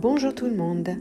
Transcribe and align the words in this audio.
Bonjour 0.00 0.34
tout 0.34 0.46
le 0.46 0.56
monde, 0.56 0.96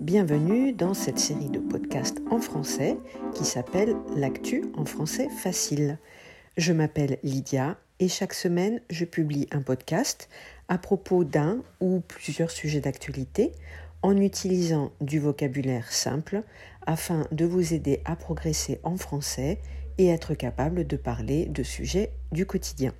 bienvenue 0.00 0.72
dans 0.72 0.92
cette 0.92 1.20
série 1.20 1.50
de 1.50 1.60
podcasts 1.60 2.20
en 2.32 2.40
français 2.40 2.96
qui 3.32 3.44
s'appelle 3.44 3.94
L'actu 4.16 4.64
en 4.76 4.84
français 4.84 5.28
facile. 5.28 5.98
Je 6.56 6.72
m'appelle 6.72 7.18
Lydia 7.22 7.78
et 8.00 8.08
chaque 8.08 8.34
semaine 8.34 8.80
je 8.90 9.04
publie 9.04 9.46
un 9.52 9.62
podcast 9.62 10.28
à 10.66 10.78
propos 10.78 11.22
d'un 11.22 11.62
ou 11.78 12.00
plusieurs 12.00 12.50
sujets 12.50 12.80
d'actualité 12.80 13.52
en 14.02 14.16
utilisant 14.16 14.90
du 15.00 15.20
vocabulaire 15.20 15.92
simple 15.92 16.42
afin 16.84 17.28
de 17.30 17.44
vous 17.44 17.72
aider 17.72 18.02
à 18.04 18.16
progresser 18.16 18.80
en 18.82 18.96
français 18.96 19.60
et 19.96 20.08
être 20.08 20.34
capable 20.34 20.88
de 20.88 20.96
parler 20.96 21.46
de 21.46 21.62
sujets 21.62 22.10
du 22.32 22.46
quotidien. 22.46 22.94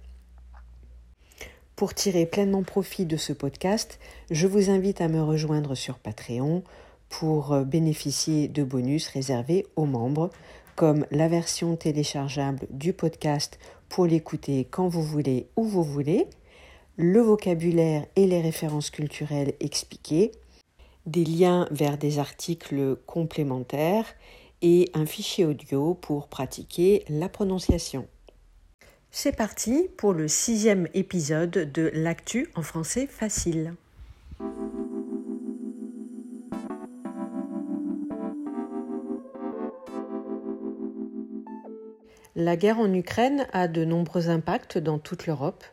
Pour 1.80 1.94
tirer 1.94 2.26
pleinement 2.26 2.62
profit 2.62 3.06
de 3.06 3.16
ce 3.16 3.32
podcast, 3.32 3.98
je 4.30 4.46
vous 4.46 4.68
invite 4.68 5.00
à 5.00 5.08
me 5.08 5.22
rejoindre 5.22 5.74
sur 5.74 5.98
Patreon 5.98 6.62
pour 7.08 7.54
euh, 7.54 7.64
bénéficier 7.64 8.48
de 8.48 8.62
bonus 8.62 9.08
réservés 9.08 9.64
aux 9.76 9.86
membres, 9.86 10.28
comme 10.76 11.06
la 11.10 11.26
version 11.26 11.76
téléchargeable 11.76 12.66
du 12.68 12.92
podcast 12.92 13.58
pour 13.88 14.04
l'écouter 14.04 14.68
quand 14.70 14.88
vous 14.88 15.02
voulez, 15.02 15.46
où 15.56 15.64
vous 15.64 15.82
voulez, 15.82 16.26
le 16.96 17.22
vocabulaire 17.22 18.04
et 18.14 18.26
les 18.26 18.42
références 18.42 18.90
culturelles 18.90 19.54
expliquées, 19.60 20.32
des 21.06 21.24
liens 21.24 21.66
vers 21.70 21.96
des 21.96 22.18
articles 22.18 22.96
complémentaires 23.06 24.04
et 24.60 24.90
un 24.92 25.06
fichier 25.06 25.46
audio 25.46 25.94
pour 25.94 26.28
pratiquer 26.28 27.06
la 27.08 27.30
prononciation. 27.30 28.06
C'est 29.12 29.36
parti 29.36 29.88
pour 29.96 30.12
le 30.12 30.28
sixième 30.28 30.86
épisode 30.94 31.50
de 31.50 31.90
L'actu 31.94 32.48
en 32.54 32.62
français 32.62 33.08
facile. 33.08 33.74
La 42.36 42.56
guerre 42.56 42.78
en 42.78 42.94
Ukraine 42.94 43.48
a 43.52 43.66
de 43.66 43.84
nombreux 43.84 44.30
impacts 44.30 44.78
dans 44.78 45.00
toute 45.00 45.26
l'Europe. 45.26 45.64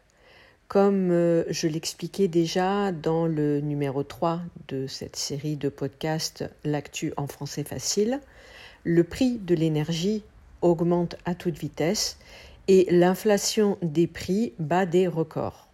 Comme 0.68 1.12
euh, 1.12 1.44
je 1.50 1.68
l'expliquais 1.68 2.28
déjà 2.28 2.92
dans 2.92 3.28
le 3.28 3.62
numéro 3.62 4.02
3 4.02 4.42
de 4.68 4.88
cette 4.88 5.16
série 5.16 5.58
de 5.58 5.70
podcasts 5.70 6.44
L'actu 6.64 7.14
en 7.18 7.28
français 7.28 7.64
facile, 7.64 8.20
le 8.84 9.04
prix 9.04 9.38
de 9.38 9.54
l'énergie 9.54 10.24
augmente 10.62 11.16
à 11.26 11.36
toute 11.36 11.58
vitesse 11.58 12.18
et 12.68 12.88
l'inflation 12.92 13.78
des 13.82 14.08
prix 14.08 14.54
bat 14.60 14.86
des 14.86 15.08
records. 15.08 15.68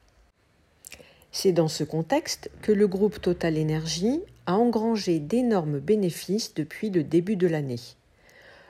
C'est 1.32 1.52
dans 1.52 1.68
ce 1.68 1.84
contexte 1.84 2.52
que 2.62 2.72
le 2.72 2.88
groupe 2.88 3.20
Total 3.20 3.60
Energy 3.60 4.22
a 4.46 4.56
engrangé 4.56 5.20
d'énormes 5.20 5.80
bénéfices 5.80 6.54
depuis 6.54 6.90
le 6.90 7.04
début 7.04 7.36
de 7.36 7.48
l'année. 7.48 7.80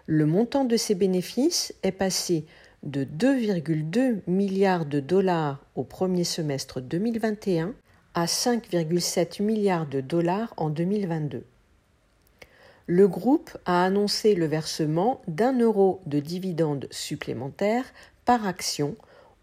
Le 0.05 0.25
montant 0.25 0.63
de 0.63 0.77
ces 0.77 0.95
bénéfices 0.95 1.73
est 1.83 1.91
passé 1.91 2.45
de 2.83 3.05
2,2 3.05 4.19
milliards 4.27 4.85
de 4.85 4.99
dollars 4.99 5.65
au 5.75 5.83
premier 5.83 6.23
semestre 6.23 6.81
2021 6.81 7.73
à 8.13 8.25
5,7 8.25 9.41
milliards 9.41 9.87
de 9.87 10.01
dollars 10.01 10.53
en 10.57 10.69
2022. 10.69 11.43
Le 12.85 13.07
groupe 13.07 13.57
a 13.65 13.85
annoncé 13.85 14.35
le 14.35 14.45
versement 14.45 15.21
d'un 15.27 15.57
euro 15.57 16.01
de 16.05 16.19
dividendes 16.19 16.87
supplémentaires 16.91 17.85
par 18.25 18.47
action 18.47 18.95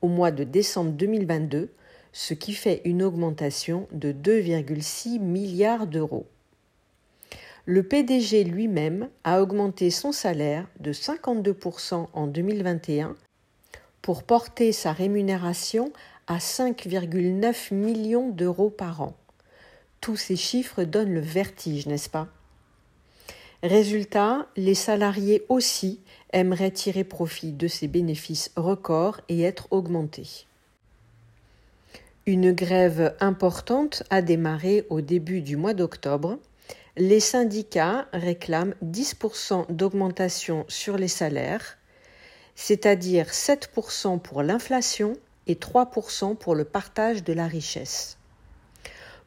au 0.03 0.09
mois 0.09 0.31
de 0.31 0.45
décembre 0.45 0.93
2022, 0.93 1.71
ce 2.13 2.35
qui 2.35 2.53
fait 2.53 2.83
une 2.85 3.03
augmentation 3.03 3.87
de 3.93 4.13
2,6 4.13 5.21
milliards 5.21 5.87
d'euros. 5.87 6.27
Le 7.67 7.83
PDG 7.83 8.45
lui-même 8.45 9.09
a 9.23 9.43
augmenté 9.43 9.91
son 9.91 10.13
salaire 10.13 10.67
de 10.81 10.93
52% 10.93 12.09
en 12.13 12.27
2021 12.27 13.15
pour 14.03 14.23
porter 14.23 14.73
sa 14.73 14.93
rémunération 14.93 15.93
à 16.27 16.39
5,9 16.39 17.75
millions 17.75 18.31
d'euros 18.31 18.71
par 18.71 19.03
an. 19.03 19.15
Tous 20.01 20.17
ces 20.17 20.37
chiffres 20.37 20.85
donnent 20.85 21.13
le 21.13 21.21
vertige, 21.21 21.87
n'est-ce 21.87 22.09
pas? 22.09 22.29
Résultat, 23.63 24.47
les 24.57 24.75
salariés 24.75 25.45
aussi 25.51 26.01
aimeraient 26.33 26.71
tirer 26.71 27.05
profit 27.05 27.53
de 27.53 27.69
ces 27.69 27.89
bénéfices 27.89 28.53
records 28.57 29.21
et 29.29 29.43
être 29.43 29.69
augmentés. 29.71 30.47
Une 32.25 32.53
grève 32.53 33.15
importante 33.21 34.03
a 34.09 34.23
démarré 34.23 34.87
au 34.89 35.03
début 35.03 35.43
du 35.43 35.57
mois 35.57 35.75
d'octobre. 35.75 36.39
Les 36.97 37.21
syndicats 37.21 38.07
réclament 38.15 38.75
10% 38.83 39.71
d'augmentation 39.71 40.65
sur 40.69 40.97
les 40.97 41.09
salaires, 41.09 41.77
c'est-à-dire 42.55 43.27
7% 43.27 44.21
pour 44.21 44.43
l'inflation 44.43 45.15
et 45.47 45.55
3% 45.55 46.35
pour 46.37 46.55
le 46.55 46.65
partage 46.65 47.25
de 47.25 47.35
la 47.35 47.47
richesse. 47.47 48.17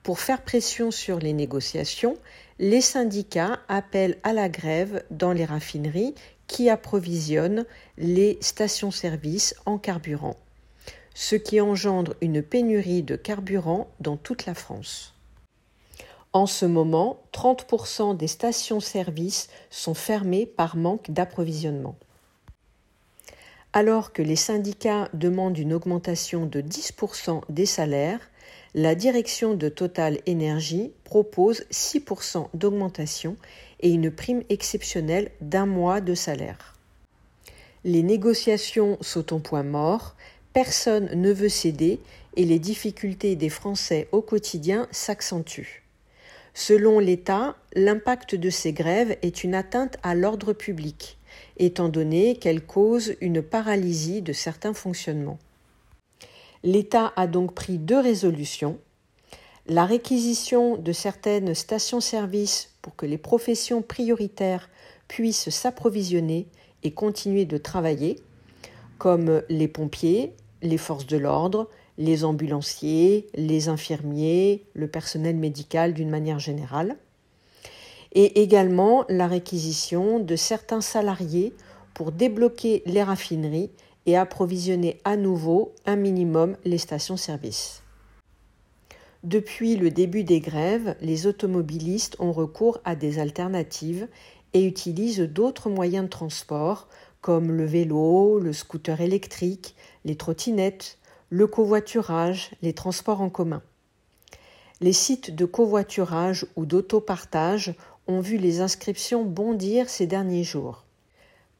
Pour 0.03 0.19
faire 0.19 0.41
pression 0.41 0.91
sur 0.91 1.19
les 1.19 1.31
négociations, 1.31 2.18
les 2.59 2.81
syndicats 2.81 3.59
appellent 3.69 4.18
à 4.24 4.34
la 4.34 4.50
grève 4.50 5.03
dans 5.09 5.31
les 5.31 5.46
raffineries 5.46 6.14
qui 6.47 6.69
approvisionnent 6.69 7.66
les 7.97 8.38
stations-service 8.42 9.56
en 9.66 9.78
carburant, 9.78 10.36
ce 11.16 11.38
qui 11.38 11.62
engendre 11.62 12.16
une 12.19 12.44
pénurie 12.44 13.02
de 13.02 13.16
carburant 13.16 13.88
dans 14.02 14.18
toute 14.18 14.46
la 14.46 14.53
France. 14.53 15.13
En 16.34 16.47
ce 16.47 16.66
moment, 16.66 17.22
30% 17.31 18.18
des 18.18 18.28
stations-service 18.28 19.50
sont 19.69 19.94
fermées 19.94 20.46
par 20.46 20.75
manque 20.75 21.12
d'approvisionnement. 21.12 21.96
Alors 23.72 24.12
que 24.12 24.22
les 24.22 24.36
syndicats 24.36 25.09
demandent 25.13 25.58
une 25.58 25.74
augmentation 25.74 26.46
de 26.46 26.59
10% 26.59 27.42
des 27.50 27.66
salaires, 27.66 28.19
la 28.76 28.96
direction 28.96 29.54
de 29.54 29.70
Total 29.70 30.18
Energy 30.28 30.92
propose 31.04 31.64
6% 31.72 32.48
d'augmentation 32.56 33.36
et 33.82 33.92
une 33.92 34.10
prime 34.10 34.42
exceptionnelle 34.50 35.30
d'un 35.42 35.68
mois 35.68 36.02
de 36.02 36.16
salaire. 36.16 36.76
Les 37.84 38.02
négociations 38.02 38.98
sont 39.02 39.34
au 39.34 39.40
point 39.40 39.64
mort, 39.64 40.16
personne 40.54 41.10
ne 41.14 41.32
veut 41.32 41.50
céder 41.50 42.00
et 42.36 42.46
les 42.46 42.58
difficultés 42.58 43.36
des 43.36 43.50
Français 43.50 44.08
au 44.12 44.22
quotidien 44.22 44.88
s'accentuent. 44.92 45.84
Selon 46.56 46.98
l'État, 47.00 47.56
l'impact 47.76 48.36
de 48.36 48.50
ces 48.50 48.74
grèves 48.74 49.18
est 49.22 49.44
une 49.44 49.54
atteinte 49.54 49.98
à 50.02 50.16
l'ordre 50.16 50.54
public, 50.54 51.18
étant 51.58 51.90
donné 51.90 52.38
qu'elles 52.38 52.66
causent 52.66 53.16
une 53.22 53.42
paralysie 53.44 54.22
de 54.22 54.34
certains 54.34 54.74
fonctionnements. 54.74 55.40
L'État 56.63 57.12
a 57.18 57.28
donc 57.28 57.53
pris 57.53 57.78
deux 57.78 58.00
résolutions. 58.00 58.79
La 59.68 59.85
réquisition 59.85 60.78
de 60.78 60.91
certaines 60.94 61.53
stations-service 61.53 62.72
pour 62.81 62.96
que 62.96 63.06
les 63.06 63.18
professions 63.18 63.81
prioritaires 63.81 64.69
puissent 65.09 65.50
s'approvisionner 65.50 66.47
et 66.84 66.91
continuer 66.91 67.44
de 67.46 67.57
travailler, 67.57 68.19
comme 68.97 69.41
les 69.50 69.68
pompiers, 69.68 70.34
les 70.62 70.78
forces 70.78 71.06
de 71.06 71.18
l'ordre, 71.18 71.69
les 71.97 72.24
ambulanciers, 72.24 73.28
les 73.35 73.68
infirmiers, 73.68 74.63
le 74.74 74.88
personnel 74.88 75.35
médical 75.35 75.94
d'une 75.94 76.09
manière 76.09 76.40
générale, 76.40 76.95
et 78.13 78.41
également 78.41 79.06
la 79.09 79.28
réquisition 79.28 80.19
de 80.19 80.35
certains 80.35 80.81
salariés 80.81 81.53
pour 81.94 82.12
débloquer 82.12 82.84
les 82.85 83.03
raffineries 83.03 83.69
et 84.06 84.18
approvisionner 84.18 85.00
à 85.06 85.16
nouveau 85.18 85.74
un 85.86 85.96
minimum 85.96 86.58
les 86.66 86.78
stations-service. 86.78 87.84
Depuis 89.24 89.78
le 89.78 89.90
début 89.90 90.25
des 90.25 90.41
grèves, 90.41 90.97
les 91.00 91.28
automobilistes 91.28 92.18
ont 92.19 92.33
recours 92.33 92.80
à 92.83 92.95
des 92.95 93.19
alternatives 93.19 94.07
et 94.54 94.66
utilisent 94.66 95.22
d'autres 95.22 95.69
moyens 95.69 96.06
de 96.06 96.10
transport 96.10 96.88
comme 97.22 97.51
le 97.54 97.66
vélo, 97.66 98.38
le 98.39 98.51
scooter 98.51 99.00
électrique, 99.00 99.75
les 100.04 100.18
trottinettes, 100.18 100.98
le 101.30 101.48
covoiturage, 101.48 102.51
les 102.62 102.74
transports 102.74 103.22
en 103.22 103.30
commun. 103.30 103.62
Les 104.81 104.92
sites 104.92 105.33
de 105.33 105.45
covoiturage 105.45 106.45
ou 106.57 106.66
d'autopartage 106.66 107.75
ont 108.07 108.19
vu 108.19 108.38
les 108.38 108.60
inscriptions 108.60 109.24
bondir 109.24 109.89
ces 109.89 110.06
derniers 110.06 110.44
jours. 110.44 110.82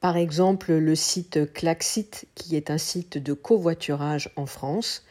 Par 0.04 0.18
exemple, 0.18 0.74
le 0.74 0.96
site 0.96 1.54
Claxit, 1.54 2.26
qui 2.36 2.58
est 2.58 2.70
un 2.70 2.78
site 2.78 3.18
de 3.18 3.32
covoiturage 3.32 4.30
en 4.36 4.46
France, 4.46 5.06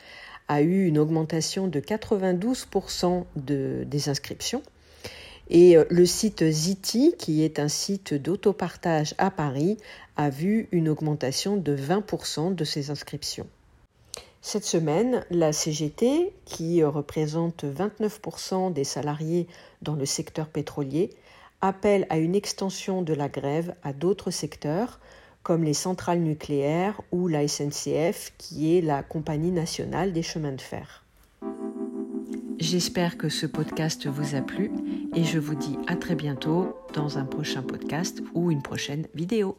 a 0.49 0.61
eu 0.61 0.85
une 0.85 0.99
augmentation 0.99 1.67
de 1.67 1.81
92% 1.81 3.25
des 3.35 4.09
inscriptions. 4.11 4.63
Et 5.49 5.79
euh, 5.79 5.85
le 5.89 6.05
site 6.05 6.45
Ziti, 6.45 7.15
qui 7.19 7.43
est 7.43 7.59
un 7.59 7.69
site 7.69 8.13
d'autopartage 8.13 9.15
à 9.17 9.31
Paris, 9.31 9.79
a 10.19 10.29
vu 10.29 10.69
une 10.73 10.91
augmentation 10.91 11.57
de 11.57 11.75
20% 11.75 12.55
de 12.55 12.65
ses 12.65 12.91
inscriptions. 12.91 13.47
Cette 14.43 14.67
semaine, 14.67 15.25
la 15.31 15.55
CGT, 15.55 16.35
qui 16.45 16.85
représente 16.85 17.65
29% 17.65 18.75
des 18.75 18.85
salariés 18.85 19.47
dans 19.81 19.95
le 19.95 20.05
secteur 20.05 20.49
pétrolier, 20.49 21.09
appelle 21.63 22.07
à 22.11 22.19
une 22.19 22.35
extension 22.35 23.01
de 23.03 23.15
la 23.15 23.29
grève 23.29 23.75
à 23.83 23.93
d'autres 23.93 24.31
secteurs, 24.31 25.01
comme 25.43 25.65
les 25.65 25.75
centrales 25.75 26.21
nucléaires 26.21 27.01
ou 27.13 27.29
la 27.29 27.49
SNCF, 27.49 28.33
qui 28.37 28.77
est 28.77 28.81
la 28.81 29.03
compagnie 29.03 29.51
nationale 29.51 30.13
des 30.13 30.23
chemins 30.23 30.53
de 30.53 30.61
fer. 30.61 31.05
J'espère 32.59 33.17
que 33.17 33.29
ce 33.29 33.47
podcast 33.47 34.07
vous 34.07 34.37
a 34.37 34.41
plu 34.41 34.71
et 35.15 35.25
je 35.25 35.39
vous 35.39 35.55
dis 35.55 35.77
à 35.89 35.97
très 35.97 36.15
bientôt 36.15 36.77
dans 36.95 37.19
un 37.19 37.25
prochain 37.25 37.63
podcast 37.63 38.23
ou 38.35 38.51
une 38.51 38.63
prochaine 38.63 39.07
vidéo. 39.15 39.57